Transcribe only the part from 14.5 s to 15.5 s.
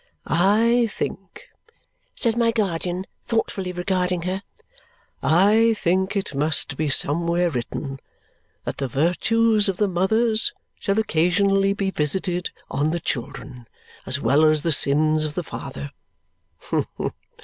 the sins of the